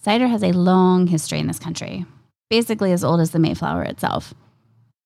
[0.00, 2.06] Cider has a long history in this country,
[2.48, 4.32] basically as old as the Mayflower itself.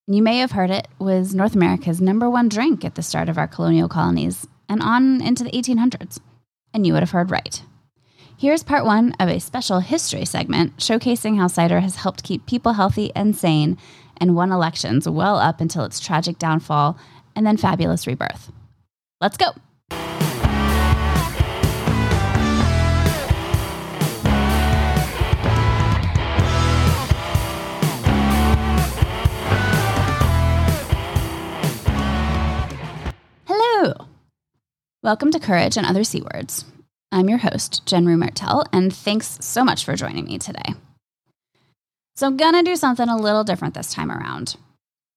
[0.07, 3.39] You may have heard it was North America's number one drink at the start of
[3.39, 6.19] our colonial colonies and on into the 1800s.
[6.75, 7.63] And you would have heard right.
[8.37, 12.75] Here's part one of a special history segment showcasing how cider has helped keep people
[12.75, 13.79] healthy and sane
[14.19, 16.99] and won elections well up until its tragic downfall
[17.35, 18.53] and then fabulous rebirth.
[19.23, 19.53] Let's go.
[35.05, 36.65] Welcome to Courage and Other C Words.
[37.11, 40.77] I'm your host, Jen Rue Martel, and thanks so much for joining me today.
[42.15, 44.55] So, I'm gonna do something a little different this time around.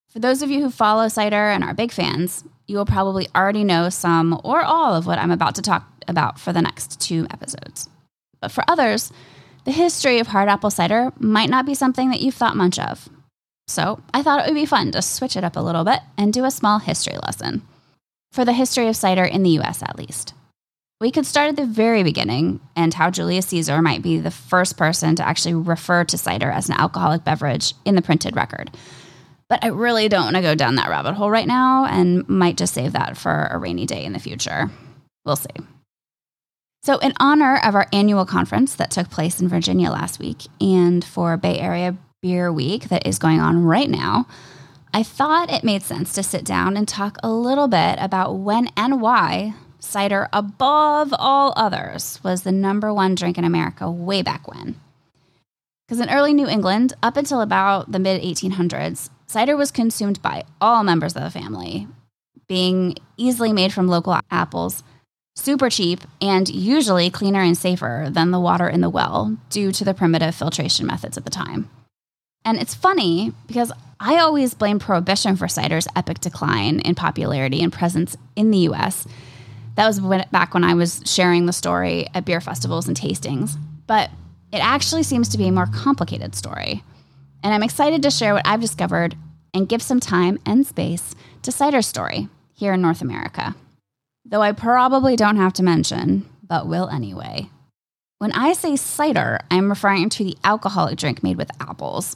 [0.10, 3.64] For those of you who follow cider and are big fans, you will probably already
[3.64, 7.28] know some or all of what I'm about to talk about for the next two
[7.30, 7.88] episodes.
[8.42, 9.14] But for others,
[9.66, 13.08] the history of hard apple cider might not be something that you've thought much of.
[13.68, 16.34] So, I thought it would be fun to switch it up a little bit and
[16.34, 17.62] do a small history lesson.
[18.36, 20.34] For the history of cider in the US, at least.
[21.00, 24.76] We could start at the very beginning and how Julius Caesar might be the first
[24.76, 28.72] person to actually refer to cider as an alcoholic beverage in the printed record.
[29.48, 32.58] But I really don't want to go down that rabbit hole right now and might
[32.58, 34.70] just save that for a rainy day in the future.
[35.24, 35.56] We'll see.
[36.84, 41.06] So, in honor of our annual conference that took place in Virginia last week and
[41.06, 44.28] for Bay Area Beer Week that is going on right now,
[44.96, 48.70] I thought it made sense to sit down and talk a little bit about when
[48.78, 54.48] and why cider, above all others, was the number one drink in America way back
[54.48, 54.80] when.
[55.86, 60.46] Because in early New England, up until about the mid 1800s, cider was consumed by
[60.62, 61.90] all members of the family,
[62.48, 64.82] being easily made from local apples,
[65.36, 69.84] super cheap, and usually cleaner and safer than the water in the well due to
[69.84, 71.70] the primitive filtration methods at the time.
[72.46, 77.72] And it's funny because I always blame Prohibition for cider's epic decline in popularity and
[77.72, 79.08] presence in the US
[79.76, 83.58] that was when, back when I was sharing the story at beer festivals and tastings.
[83.88, 84.10] But
[84.52, 86.84] it actually seems to be a more complicated story.
[87.44, 89.16] And I'm excited to share what I've discovered
[89.54, 93.56] and give some time and space to cider's story here in North America.
[94.24, 97.50] Though I probably don't have to mention, but will anyway.
[98.18, 102.16] When I say cider, I'm referring to the alcoholic drink made with apples.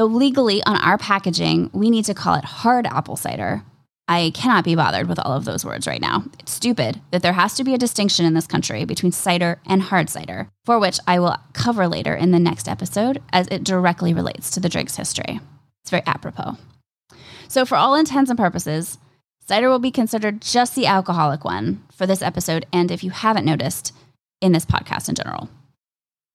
[0.00, 3.62] Though legally on our packaging, we need to call it hard apple cider
[4.08, 6.24] I cannot be bothered with all of those words right now.
[6.38, 9.82] It's stupid that there has to be a distinction in this country between cider and
[9.82, 14.14] hard cider, for which I will cover later in the next episode as it directly
[14.14, 15.38] relates to the drink's history.
[15.82, 16.56] It's very apropos.
[17.46, 18.96] So, for all intents and purposes,
[19.46, 23.44] cider will be considered just the alcoholic one for this episode, and if you haven't
[23.44, 23.92] noticed,
[24.40, 25.50] in this podcast in general.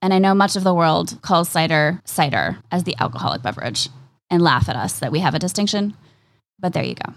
[0.06, 3.90] And I know much of the world calls cider cider as the alcoholic beverage
[4.30, 5.98] and laugh at us that we have a distinction,
[6.60, 7.12] but there you go.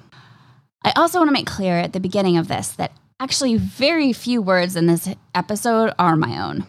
[0.82, 4.41] I also want to make clear at the beginning of this that actually very few
[4.41, 6.66] words in this episode are my own.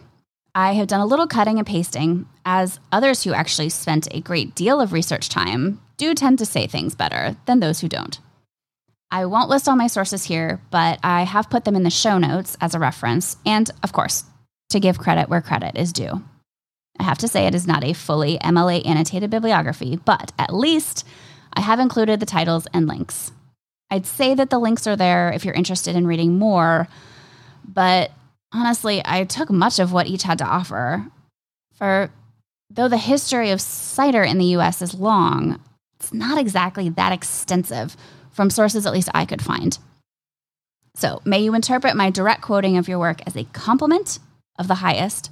[0.54, 4.54] I have done a little cutting and pasting, as others who actually spent a great
[4.54, 8.20] deal of research time do tend to say things better than those who don't.
[9.10, 12.18] I won't list all my sources here, but I have put them in the show
[12.18, 14.24] notes as a reference, and of course,
[14.70, 16.22] to give credit where credit is due.
[16.98, 21.06] I have to say it is not a fully MLA annotated bibliography, but at least
[21.52, 23.32] I have included the titles and links.
[23.90, 26.88] I'd say that the links are there if you're interested in reading more,
[27.66, 28.12] but
[28.52, 31.06] honestly, I took much of what each had to offer.
[31.74, 32.10] For
[32.68, 35.60] though the history of cider in the US is long,
[35.98, 37.96] it's not exactly that extensive
[38.30, 39.78] from sources at least I could find.
[40.96, 44.18] So, may you interpret my direct quoting of your work as a compliment
[44.60, 45.30] of the highest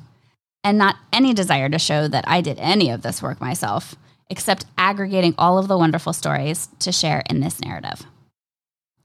[0.64, 3.94] and not any desire to show that I did any of this work myself,
[4.28, 8.04] except aggregating all of the wonderful stories to share in this narrative.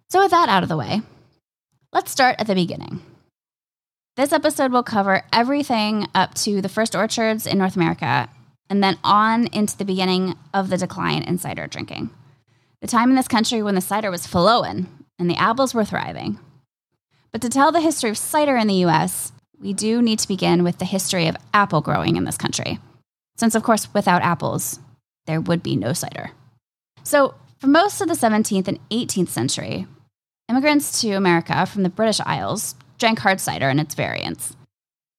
[0.09, 1.01] So, with that out of the way,
[1.91, 3.01] let's start at the beginning.
[4.16, 8.29] This episode will cover everything up to the first orchards in North America
[8.70, 12.11] and then on into the beginning of the decline in cider drinking.
[12.81, 14.87] The time in this country when the cider was flowing
[15.17, 16.40] and the apples were thriving.
[17.31, 20.64] But to tell the history of cider in the US, we do need to begin
[20.64, 22.79] with the history of apple growing in this country.
[23.38, 24.79] Since, of course, without apples,
[25.26, 26.32] there would be no cider.
[27.03, 29.88] So, for most of the 17th and 18th century,
[30.50, 34.55] Immigrants to America from the British Isles drank hard cider and its variants.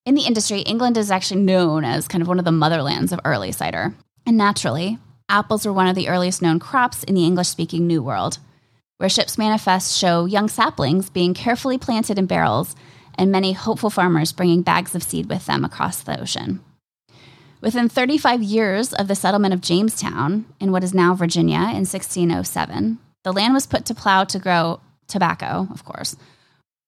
[0.05, 3.21] In the industry, England is actually known as kind of one of the motherlands of
[3.25, 3.95] early cider.
[4.27, 4.99] And naturally,
[5.31, 8.39] apples were one of the earliest known crops in the English speaking New World,
[8.99, 12.77] where ships' manifests show young saplings being carefully planted in barrels
[13.17, 16.61] and many hopeful farmers bringing bags of seed with them across the ocean.
[17.61, 22.99] Within 35 years of the settlement of Jamestown in what is now Virginia in 1607,
[23.23, 26.15] the land was put to plow to grow tobacco, of course,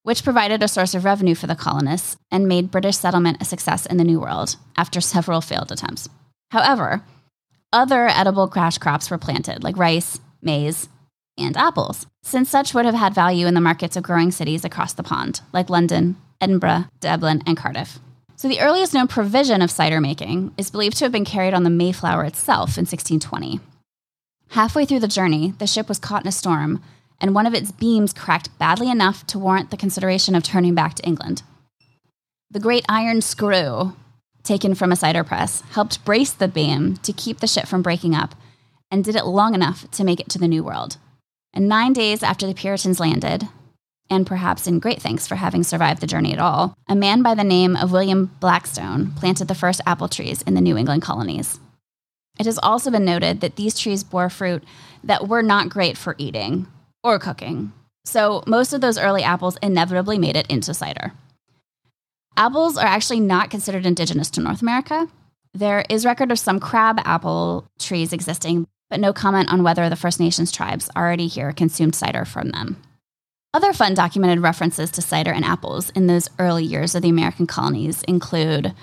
[0.02, 3.86] which provided a source of revenue for the colonists and made British settlement a success
[3.86, 6.08] in the New World after several failed attempts.
[6.50, 7.02] However,
[7.72, 10.88] other edible cash crops were planted, like rice, maize,
[11.38, 14.92] and apples, since such would have had value in the markets of growing cities across
[14.92, 17.98] the pond, like London, Edinburgh, Dublin, and Cardiff.
[18.36, 21.62] So, the earliest known provision of cider making is believed to have been carried on
[21.62, 23.60] the Mayflower itself in 1620.
[24.50, 26.82] Halfway through the journey, the ship was caught in a storm,
[27.20, 30.94] and one of its beams cracked badly enough to warrant the consideration of turning back
[30.94, 31.42] to England.
[32.50, 33.96] The great iron screw,
[34.42, 38.14] taken from a cider press, helped brace the beam to keep the ship from breaking
[38.14, 38.34] up,
[38.90, 40.98] and did it long enough to make it to the New World.
[41.56, 43.48] And nine days after the Puritans landed,
[44.10, 47.34] and perhaps in great thanks for having survived the journey at all, a man by
[47.34, 51.58] the name of William Blackstone planted the first apple trees in the New England colonies.
[52.38, 54.64] It has also been noted that these trees bore fruit
[55.02, 56.66] that were not great for eating
[57.02, 57.72] or cooking,
[58.04, 61.14] so most of those early apples inevitably made it into cider.
[62.36, 65.08] Apples are actually not considered indigenous to North America.
[65.54, 69.96] There is record of some crab apple trees existing, but no comment on whether the
[69.96, 72.80] First Nations tribes already here consumed cider from them.
[73.54, 77.46] Other fun documented references to cider and apples in those early years of the American
[77.46, 78.74] colonies include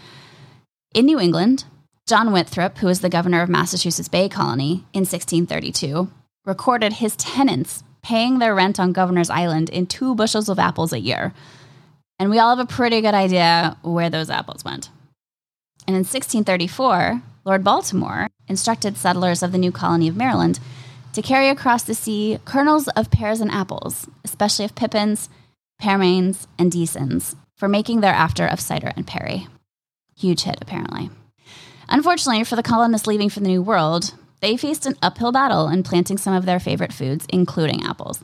[0.96, 1.66] in New England,
[2.08, 6.10] John Winthrop, who was the governor of Massachusetts Bay Colony in 1632,
[6.46, 11.00] recorded his tenants paying their rent on Governor's Island in two bushels of apples a
[11.00, 11.34] year.
[12.20, 14.90] And we all have a pretty good idea where those apples went.
[15.88, 20.60] And in 1634, Lord Baltimore instructed settlers of the new colony of Maryland
[21.14, 25.30] to carry across the sea kernels of pears and apples, especially of pippins,
[25.82, 29.48] pearmains, and deasons, for making thereafter of cider and perry.
[30.16, 31.10] Huge hit, apparently.
[31.90, 35.84] Unfortunately, for the colonists leaving for the New World, they faced an uphill battle in
[35.84, 38.24] planting some of their favorite foods, including apples.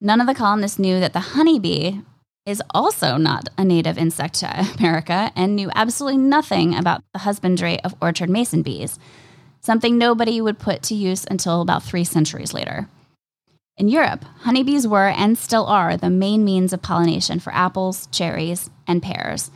[0.00, 2.00] None of the colonists knew that the honeybee
[2.48, 7.78] is also not a native insect to America and knew absolutely nothing about the husbandry
[7.84, 8.98] of orchard mason bees,
[9.60, 12.88] something nobody would put to use until about three centuries later.
[13.76, 18.70] In Europe, honeybees were and still are the main means of pollination for apples, cherries,
[18.86, 19.50] and pears,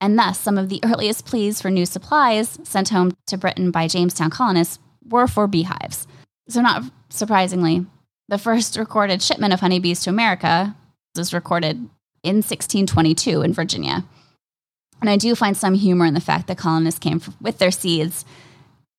[0.00, 3.86] and thus some of the earliest pleas for new supplies sent home to Britain by
[3.86, 6.06] Jamestown colonists were for beehives.
[6.48, 7.84] So, not surprisingly,
[8.28, 10.74] the first recorded shipment of honeybees to America
[11.14, 11.88] was recorded
[12.28, 14.04] in 1622 in Virginia.
[15.00, 18.24] And I do find some humor in the fact that colonists came with their seeds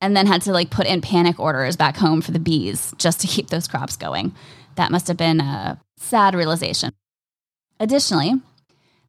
[0.02, 3.20] and then had to like put in panic orders back home for the bees just
[3.22, 4.34] to keep those crops going.
[4.76, 6.92] That must have been a sad realization.
[7.80, 8.34] Additionally,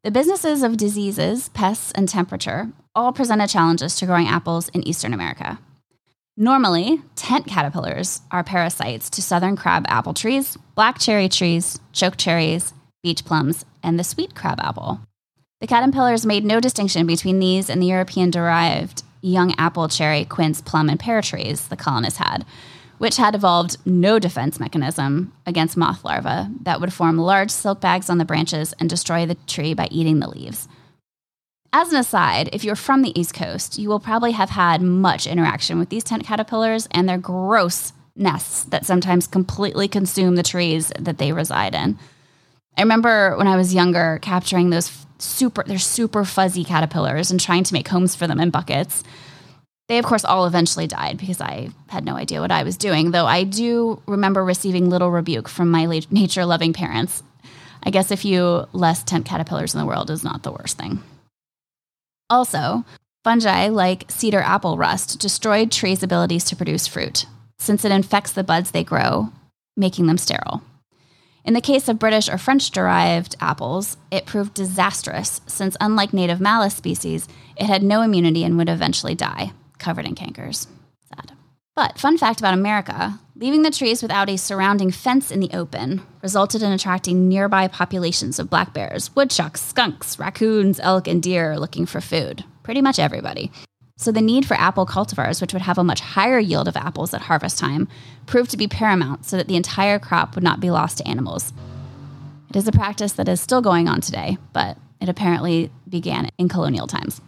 [0.03, 5.13] the businesses of diseases, pests, and temperature all presented challenges to growing apples in Eastern
[5.13, 5.59] America.
[6.35, 12.73] Normally, tent caterpillars are parasites to southern crab apple trees, black cherry trees, choke cherries,
[13.03, 14.99] beach plums, and the sweet crab apple.
[15.59, 20.61] The caterpillars made no distinction between these and the European derived young apple, cherry, quince,
[20.61, 22.45] plum, and pear trees the colonists had,
[22.97, 28.09] which had evolved no defense mechanism against moth larvae that would form large silk bags
[28.09, 30.67] on the branches and destroy the tree by eating the leaves.
[31.73, 35.25] As an aside, if you're from the East Coast, you will probably have had much
[35.25, 40.91] interaction with these tent caterpillars and their gross nests that sometimes completely consume the trees
[40.99, 41.97] that they reside in.
[42.77, 47.63] I remember when I was younger capturing those super they're super fuzzy caterpillars and trying
[47.63, 49.03] to make homes for them in buckets.
[49.87, 53.11] They of course all eventually died because I had no idea what I was doing,
[53.11, 57.23] though I do remember receiving little rebuke from my nature-loving parents.
[57.83, 61.03] I guess a few less tent caterpillars in the world is not the worst thing.
[62.29, 62.85] Also,
[63.23, 67.25] fungi like cedar apple rust destroyed trees' abilities to produce fruit,
[67.59, 69.29] since it infects the buds they grow,
[69.75, 70.61] making them sterile.
[71.43, 76.39] In the case of British or French derived apples, it proved disastrous since, unlike native
[76.39, 80.67] Malus species, it had no immunity and would eventually die, covered in cankers.
[81.13, 81.31] Sad.
[81.75, 85.99] But, fun fact about America leaving the trees without a surrounding fence in the open
[86.21, 91.87] resulted in attracting nearby populations of black bears, woodchucks, skunks, raccoons, elk, and deer looking
[91.87, 92.45] for food.
[92.61, 93.51] Pretty much everybody.
[94.01, 97.13] So the need for apple cultivars, which would have a much higher yield of apples
[97.13, 97.87] at harvest time,
[98.25, 101.53] proved to be paramount so that the entire crop would not be lost to animals.
[102.49, 106.49] It is a practice that is still going on today, but it apparently began in
[106.49, 107.21] colonial times.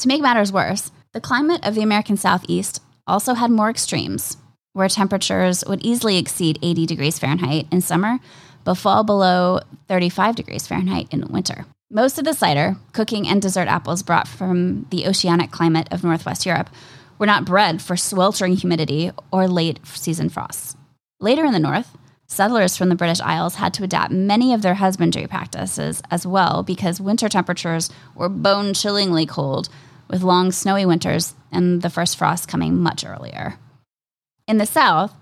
[0.00, 4.36] To make matters worse, the climate of the American Southeast also had more extremes,
[4.74, 8.18] where temperatures would easily exceed 80 degrees Fahrenheit in summer,
[8.64, 11.64] but fall below 35 degrees Fahrenheit in winter.
[11.90, 16.44] Most of the cider, cooking, and dessert apples brought from the oceanic climate of Northwest
[16.44, 16.68] Europe
[17.16, 20.76] were not bred for sweltering humidity or late season frosts.
[21.20, 24.74] Later in the north, settlers from the British Isles had to adapt many of their
[24.74, 29.68] husbandry practices as well because winter temperatures were bone chillingly cold,
[30.08, 33.60] with long snowy winters and the first frost coming much earlier.
[34.48, 35.12] In the south,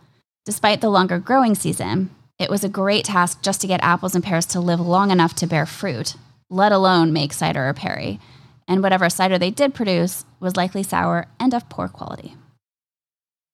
[0.46, 4.24] despite the longer growing season, it was a great task just to get apples and
[4.24, 6.16] pears to live long enough to bear fruit,
[6.54, 8.20] let alone make cider or perry.
[8.66, 12.36] And whatever cider they did produce was likely sour and of poor quality.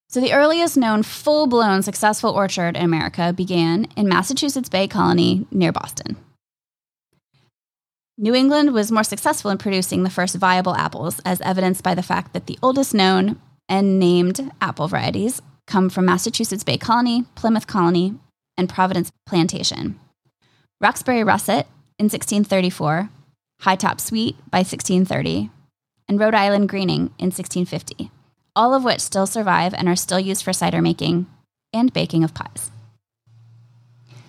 [0.08, 5.46] So, the earliest known full blown successful orchard in America began in Massachusetts Bay Colony
[5.50, 6.16] near Boston.
[8.18, 12.02] New England was more successful in producing the first viable apples, as evidenced by the
[12.02, 17.66] fact that the oldest known and named apple varieties come from Massachusetts Bay Colony, Plymouth
[17.66, 18.16] Colony,
[18.58, 19.98] and Providence Plantation.
[20.80, 21.66] Roxbury Russet
[22.00, 23.10] in 1634,
[23.60, 25.50] High Top Sweet by 1630,
[26.08, 28.10] and Rhode Island Greening in 1650,
[28.56, 31.26] all of which still survive and are still used for cider making
[31.74, 32.70] and baking of pies.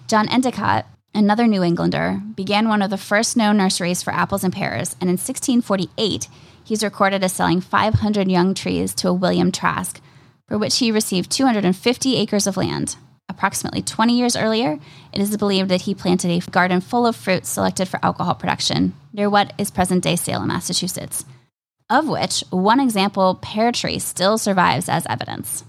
[0.09, 0.85] John Endicott,
[1.15, 5.09] another New Englander, began one of the first known nurseries for apples and pears, and
[5.09, 6.27] in 1648,
[6.65, 10.01] he's recorded as selling 500 young trees to a William Trask,
[10.45, 12.97] for which he received 250 acres of land.
[13.31, 14.77] Approximately 20 years earlier,
[15.13, 18.93] it is believed that he planted a garden full of fruits selected for alcohol production
[19.13, 21.23] near what is present day Salem, Massachusetts,
[21.89, 25.63] of which one example pear tree still survives as evidence.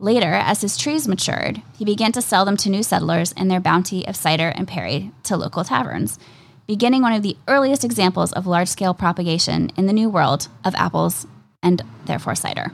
[0.00, 3.60] Later, as his trees matured, he began to sell them to new settlers and their
[3.60, 6.18] bounty of cider and perry to local taverns,
[6.66, 10.74] beginning one of the earliest examples of large scale propagation in the New World of
[10.74, 11.24] apples
[11.62, 12.72] and therefore cider.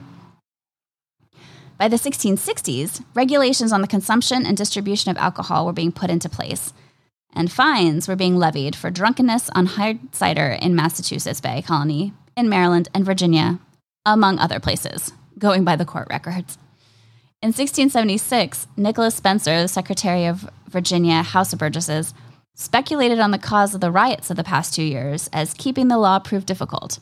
[1.77, 6.29] By the 1660s, regulations on the consumption and distribution of alcohol were being put into
[6.29, 6.73] place,
[7.33, 12.47] and fines were being levied for drunkenness on hard cider in Massachusetts Bay Colony, in
[12.47, 13.59] Maryland, and Virginia,
[14.05, 16.57] among other places, going by the court records.
[17.41, 22.13] In 1676, Nicholas Spencer, the Secretary of Virginia House of Burgesses,
[22.55, 25.97] speculated on the cause of the riots of the past two years as keeping the
[25.97, 26.99] law proved difficult.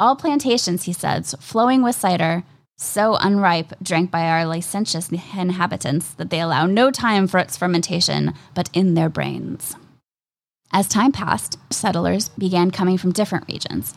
[0.00, 2.42] All plantations, he says, flowing with cider
[2.78, 8.34] so unripe, drank by our licentious inhabitants that they allow no time for its fermentation
[8.54, 9.76] but in their brains.
[10.72, 13.94] As time passed, settlers began coming from different regions,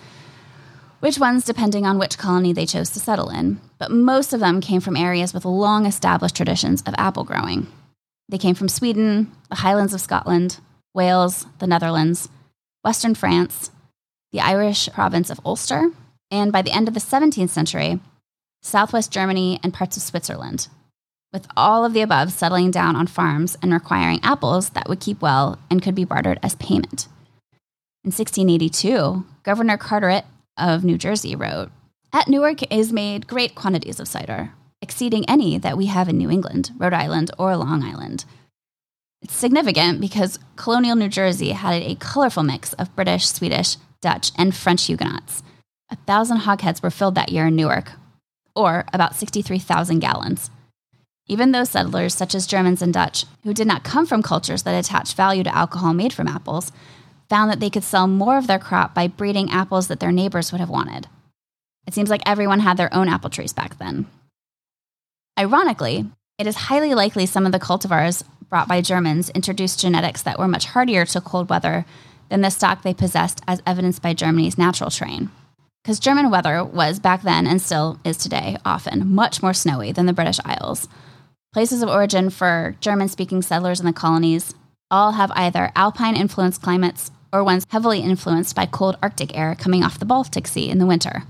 [0.99, 4.59] which ones depending on which colony they chose to settle in, but most of them
[4.59, 7.67] came from areas with long established traditions of apple growing.
[8.27, 10.59] They came from Sweden, the Highlands of Scotland,
[10.93, 12.29] Wales, the Netherlands,
[12.83, 13.71] Western France,
[14.31, 15.91] the Irish province of Ulster,
[16.31, 17.99] and by the end of the 17th century,
[18.65, 20.67] southwest Germany, and parts of Switzerland,
[21.31, 25.21] with all of the above settling down on farms and requiring apples that would keep
[25.21, 27.07] well and could be bartered as payment.
[28.03, 30.25] In 1682, Governor Carteret
[30.57, 31.71] of New Jersey wrote
[32.11, 36.31] At Newark is made great quantities of cider, exceeding any that we have in New
[36.31, 38.25] England, Rhode Island, or Long Island.
[39.21, 44.55] It's significant because colonial New Jersey had a colorful mix of British, Swedish, Dutch, and
[44.55, 45.43] French Huguenots.
[45.91, 47.91] A thousand hogsheads were filled that year in Newark,
[48.55, 50.49] or about 63,000 gallons.
[51.27, 54.77] Even those settlers, such as Germans and Dutch, who did not come from cultures that
[54.77, 56.71] attached value to alcohol made from apples,
[57.29, 60.51] found that they could sell more of their crop by breeding apples that their neighbors
[60.51, 61.07] would have wanted.
[61.87, 64.05] It seems like everyone had their own apple trees back then.
[65.37, 66.05] Ironically,
[66.37, 70.47] it is highly likely some of the cultivars brought by Germans introduced genetics that were
[70.47, 71.85] much hardier to cold weather
[72.29, 75.31] than the stock they possessed, as evidenced by Germany's natural terrain
[75.85, 80.07] because German weather was back then and still is today often much more snowy than
[80.07, 80.87] the British Isles.
[81.53, 84.55] Places of origin for German speaking settlers in the colonies
[84.89, 89.83] all have either alpine influenced climates or ones heavily influenced by cold Arctic air coming
[89.83, 91.21] off the Baltic Sea in the winter.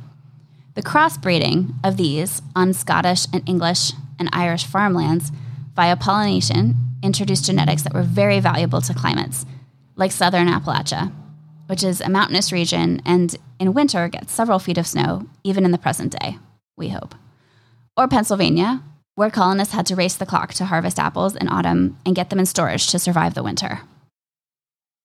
[0.75, 5.33] The crossbreeding of these on Scottish and English and Irish farmlands
[5.75, 9.45] via pollination introduced genetics that were very valuable to climates
[9.97, 11.11] like southern Appalachia,
[11.67, 15.71] which is a mountainous region and in winter gets several feet of snow, even in
[15.71, 16.37] the present day,
[16.77, 17.15] we hope.
[17.97, 18.83] Or Pennsylvania,
[19.15, 22.39] where colonists had to race the clock to harvest apples in autumn and get them
[22.39, 23.81] in storage to survive the winter.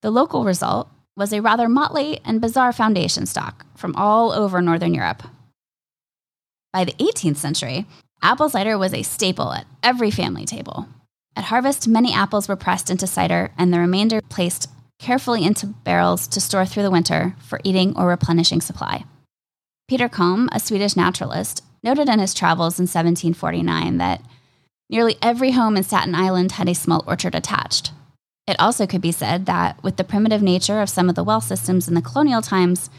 [0.02, 4.94] The local result was a rather motley and bizarre foundation stock from all over Northern
[4.94, 5.22] Europe.
[6.72, 7.86] By the 18th century,
[8.22, 10.88] apple cider was a staple at every family table.
[11.36, 14.68] At harvest, many apples were pressed into cider and the remainder placed
[15.00, 19.04] carefully into barrels to store through the winter for eating or replenishing supply.
[19.88, 24.22] Peter Kalm, a Swedish naturalist, noted in his travels in 1749 that
[24.88, 27.92] nearly every home in Staten Island had a small orchard attached.
[28.46, 31.40] It also could be said that with the primitive nature of some of the well
[31.40, 32.90] systems in the colonial times,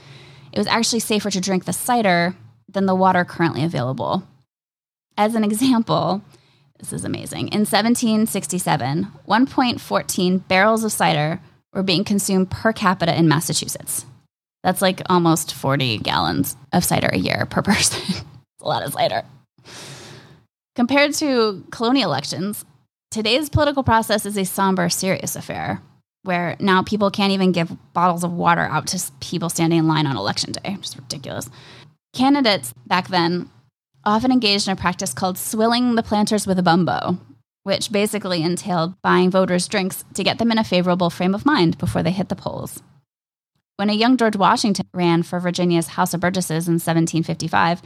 [0.51, 2.36] it was actually safer to drink the cider
[2.67, 4.24] than the water currently available.
[5.17, 6.24] As an example,
[6.79, 7.50] this is amazing.
[7.50, 11.39] In 1767, 1.14 barrels of cider
[11.74, 14.06] were being consumed per capita in Massachusetts.
[14.63, 18.01] That's like almost 40 gallons of cider a year per person.
[18.08, 18.24] it's
[18.62, 19.24] a lot of cider.
[20.75, 22.66] Compared to colonial elections,
[23.10, 25.82] today's political process is a somber, serious affair
[26.24, 30.06] where now people can't even give bottles of water out to people standing in line
[30.06, 30.78] on election day.
[30.80, 31.50] Just ridiculous.
[32.13, 33.50] Candidates back then
[34.04, 37.18] often engaged in a practice called swilling the planters with a bumbo,
[37.63, 41.77] which basically entailed buying voters drinks to get them in a favorable frame of mind
[41.77, 42.82] before they hit the polls.
[43.77, 47.82] When a young George Washington ran for Virginia's House of Burgesses in 1755,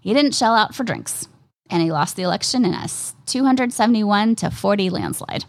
[0.00, 1.28] he didn't shell out for drinks,
[1.70, 2.88] and he lost the election in a
[3.26, 5.44] 271 to 40 landslide.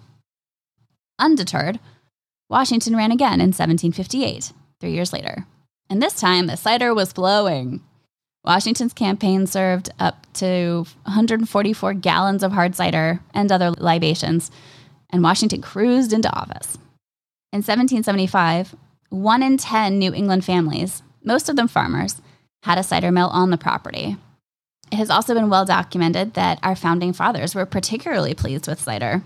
[1.18, 1.80] Undeterred,
[2.50, 5.46] Washington ran again in 1758, three years later,
[5.90, 7.82] and this time the cider was flowing.
[8.44, 14.50] Washington's campaign served up to 144 gallons of hard cider and other libations,
[15.10, 16.76] and Washington cruised into office.
[17.52, 18.76] In 1775,
[19.10, 22.22] one in 10 New England families, most of them farmers,
[22.64, 24.18] had a cider mill on the property.
[24.92, 29.22] It has also been well documented that our founding fathers were particularly pleased with cider.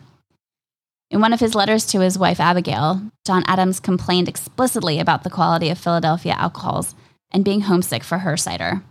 [1.11, 5.29] In one of his letters to his wife Abigail, John Adams complained explicitly about the
[5.29, 6.95] quality of Philadelphia alcohols
[7.31, 8.81] and being homesick for her cider.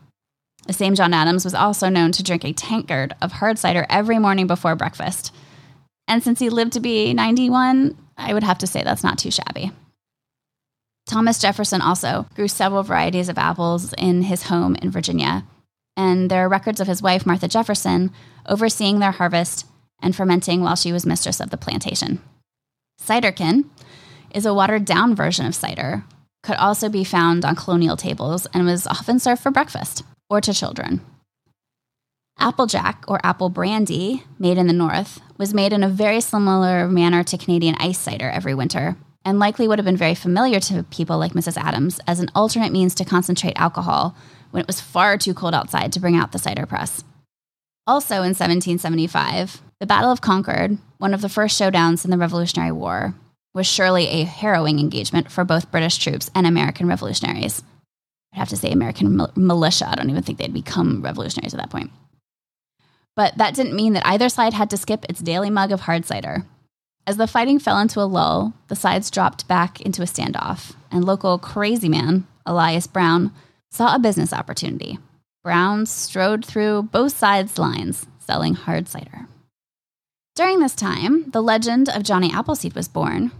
[0.66, 4.18] The same John Adams was also known to drink a tankard of hard cider every
[4.18, 5.34] morning before breakfast.
[6.06, 9.30] And since he lived to be 91, I would have to say that's not too
[9.30, 9.72] shabby.
[11.06, 15.44] Thomas Jefferson also grew several varieties of apples in his home in Virginia,
[15.96, 18.12] and there are records of his wife, Martha Jefferson,
[18.46, 19.66] overseeing their harvest
[20.00, 22.22] and fermenting while she was mistress of the plantation.
[23.00, 23.64] Ciderkin
[24.32, 26.04] is a watered down version of cider,
[26.42, 30.54] could also be found on colonial tables, and was often served for breakfast or to
[30.54, 31.02] children.
[32.38, 37.22] Applejack or apple brandy, made in the North, was made in a very similar manner
[37.22, 41.18] to Canadian ice cider every winter, and likely would have been very familiar to people
[41.18, 41.58] like Mrs.
[41.58, 44.16] Adams as an alternate means to concentrate alcohol
[44.52, 47.04] when it was far too cold outside to bring out the cider press.
[47.86, 52.72] Also in 1775, the Battle of Concord, one of the first showdowns in the Revolutionary
[52.72, 53.14] War,
[53.52, 57.62] was surely a harrowing engagement for both British troops and American revolutionaries.
[58.32, 59.88] I'd have to say American militia.
[59.88, 61.90] I don't even think they'd become revolutionaries at that point.
[63.14, 66.06] But that didn't mean that either side had to skip its daily mug of hard
[66.06, 66.46] cider.
[67.06, 71.04] As the fighting fell into a lull, the sides dropped back into a standoff, and
[71.04, 73.32] local crazy man, Elias Brown,
[73.70, 74.98] saw a business opportunity.
[75.42, 79.26] Brown strode through both sides' lines, selling hard cider.
[80.34, 83.32] During this time, the legend of Johnny Appleseed was born.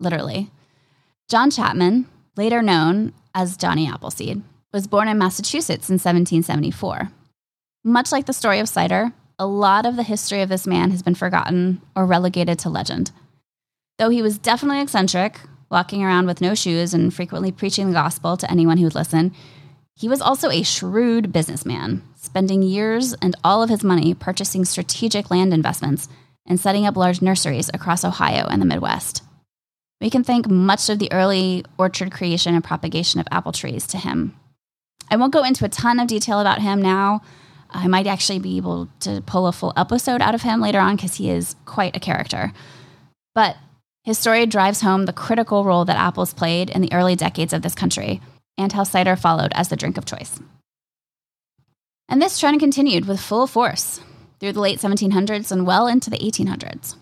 [0.00, 0.50] Literally.
[1.28, 7.10] John Chapman, later known as Johnny Appleseed, was born in Massachusetts in 1774.
[7.84, 11.02] Much like the story of cider, a lot of the history of this man has
[11.02, 13.12] been forgotten or relegated to legend.
[13.98, 18.36] Though he was definitely eccentric, walking around with no shoes and frequently preaching the gospel
[18.36, 19.32] to anyone who would listen,
[19.94, 25.30] he was also a shrewd businessman, spending years and all of his money purchasing strategic
[25.30, 26.08] land investments
[26.46, 29.22] and setting up large nurseries across Ohio and the Midwest.
[30.00, 33.98] We can thank much of the early orchard creation and propagation of apple trees to
[33.98, 34.36] him.
[35.10, 37.22] I won't go into a ton of detail about him now.
[37.70, 40.96] I might actually be able to pull a full episode out of him later on
[40.96, 42.52] because he is quite a character.
[43.34, 43.56] But
[44.04, 47.62] his story drives home the critical role that apples played in the early decades of
[47.62, 48.20] this country
[48.56, 50.40] and how cider followed as the drink of choice.
[52.08, 54.00] And this trend continued with full force
[54.40, 56.96] through the late 1700s and well into the 1800s.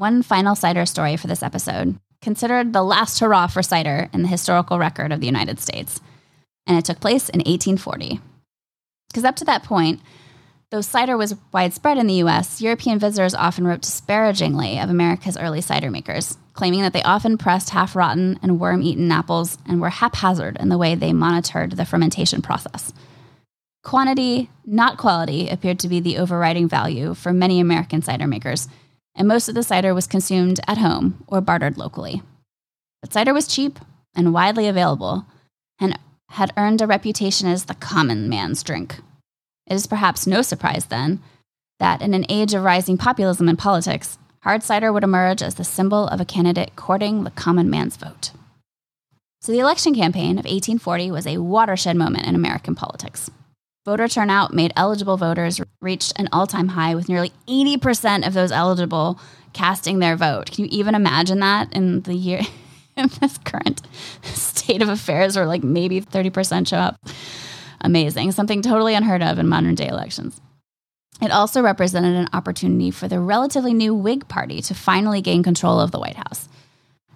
[0.00, 4.28] One final cider story for this episode, considered the last hurrah for cider in the
[4.28, 6.00] historical record of the United States,
[6.66, 8.18] and it took place in 1840.
[9.08, 10.00] Because up to that point,
[10.70, 15.60] though cider was widespread in the US, European visitors often wrote disparagingly of America's early
[15.60, 19.90] cider makers, claiming that they often pressed half rotten and worm eaten apples and were
[19.90, 22.94] haphazard in the way they monitored the fermentation process.
[23.84, 28.66] Quantity, not quality, appeared to be the overriding value for many American cider makers,
[29.20, 32.22] and most of the cider was consumed at home or bartered locally.
[33.02, 33.78] But cider was cheap
[34.16, 35.26] and widely available
[35.78, 35.98] and
[36.30, 39.00] had earned a reputation as the common man's drink.
[39.66, 41.20] It is perhaps no surprise, then,
[41.80, 45.64] that in an age of rising populism in politics, hard cider would emerge as the
[45.64, 48.30] symbol of a candidate courting the common man's vote.
[49.42, 53.30] So, the election campaign of 1840 was a watershed moment in American politics.
[53.86, 58.52] Voter turnout made eligible voters reached an all time high, with nearly 80% of those
[58.52, 59.18] eligible
[59.54, 60.50] casting their vote.
[60.50, 62.42] Can you even imagine that in the year
[62.96, 63.80] in this current
[64.22, 67.00] state of affairs where like maybe 30% show up?
[67.80, 68.32] Amazing.
[68.32, 70.42] Something totally unheard of in modern day elections.
[71.22, 75.80] It also represented an opportunity for the relatively new Whig Party to finally gain control
[75.80, 76.50] of the White House.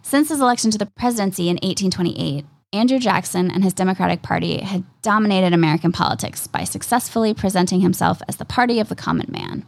[0.00, 4.82] Since his election to the presidency in 1828, Andrew Jackson and his Democratic Party had
[5.00, 9.64] dominated American politics by successfully presenting himself as the party of the common man.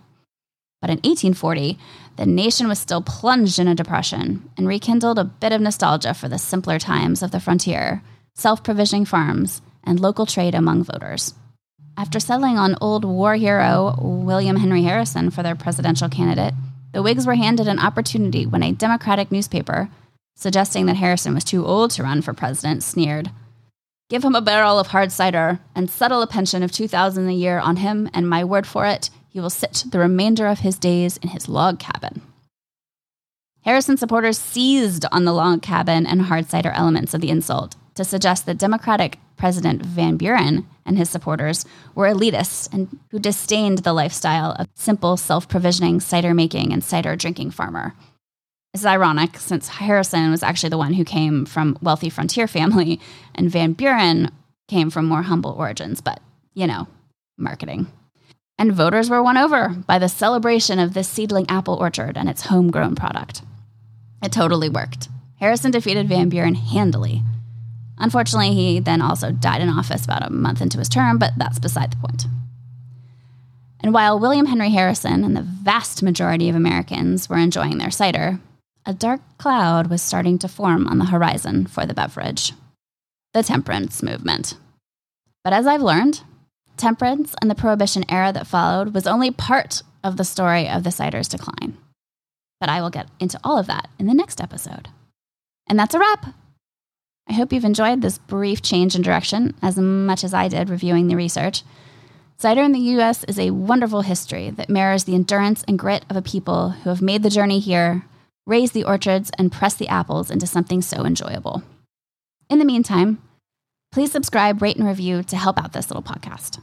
[0.80, 1.78] But in 1840,
[2.16, 6.28] the nation was still plunged in a depression and rekindled a bit of nostalgia for
[6.28, 8.02] the simpler times of the frontier,
[8.34, 11.32] self provisioning farms, and local trade among voters.
[11.96, 16.54] After settling on old war hero William Henry Harrison for their presidential candidate,
[16.92, 19.90] the Whigs were handed an opportunity when a Democratic newspaper,
[20.36, 23.32] suggesting that Harrison was too old to run for president, sneered,
[24.08, 27.58] Give him a barrel of hard cider and settle a pension of 2000 a year
[27.58, 31.16] on him, and my word for it, he will sit the remainder of his days
[31.16, 32.22] in his log cabin.
[33.62, 38.04] Harrison supporters seized on the log cabin and hard cider elements of the insult to
[38.04, 43.92] suggest that Democratic President Van Buren and his supporters were elitists and who disdained the
[43.92, 47.94] lifestyle of simple self provisioning cider making and cider drinking farmer.
[48.76, 53.00] This is ironic since Harrison was actually the one who came from wealthy frontier family
[53.34, 54.30] and Van Buren
[54.68, 56.20] came from more humble origins, but
[56.52, 56.86] you know,
[57.38, 57.86] marketing.
[58.58, 62.48] And voters were won over by the celebration of this seedling apple orchard and its
[62.48, 63.40] homegrown product.
[64.22, 65.08] It totally worked.
[65.40, 67.22] Harrison defeated Van Buren handily,
[67.96, 71.58] Unfortunately, he then also died in office about a month into his term, but that's
[71.58, 72.26] beside the point.
[73.80, 78.38] And while William Henry Harrison and the vast majority of Americans were enjoying their cider,
[78.86, 82.52] a dark cloud was starting to form on the horizon for the beverage
[83.34, 84.54] the temperance movement.
[85.44, 86.22] But as I've learned,
[86.78, 90.90] temperance and the Prohibition era that followed was only part of the story of the
[90.90, 91.76] cider's decline.
[92.60, 94.88] But I will get into all of that in the next episode.
[95.68, 96.34] And that's a wrap.
[97.28, 101.08] I hope you've enjoyed this brief change in direction as much as I did reviewing
[101.08, 101.62] the research.
[102.38, 106.16] Cider in the US is a wonderful history that mirrors the endurance and grit of
[106.16, 108.06] a people who have made the journey here,
[108.46, 111.62] raised the orchards, and press the apples into something so enjoyable.
[112.48, 113.20] In the meantime,
[113.92, 116.60] please subscribe, rate, and review to help out this little podcast.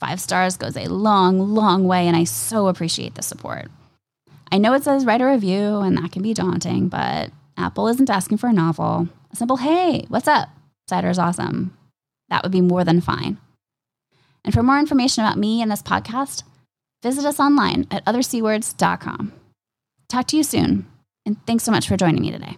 [0.00, 3.68] Five stars goes a long, long way, and I so appreciate the support.
[4.50, 8.10] I know it says write a review, and that can be daunting, but Apple isn't
[8.10, 9.08] asking for a novel.
[9.32, 10.48] A simple, hey, what's up?
[10.88, 11.76] Cider is awesome.
[12.28, 13.38] That would be more than fine.
[14.44, 16.42] And for more information about me and this podcast,
[17.02, 19.32] visit us online at othercwords.com.
[20.08, 20.86] Talk to you soon,
[21.26, 22.56] and thanks so much for joining me today.